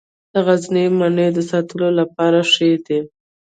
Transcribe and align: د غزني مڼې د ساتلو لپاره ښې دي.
د 0.33 0.35
غزني 0.45 0.85
مڼې 0.99 1.27
د 1.35 1.39
ساتلو 1.51 1.87
لپاره 1.99 2.39
ښې 2.51 2.71
دي. 2.85 2.99